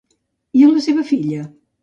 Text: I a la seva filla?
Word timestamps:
I 0.59 0.63
a 0.67 0.69
la 0.71 0.81
seva 0.87 1.05
filla? 1.11 1.45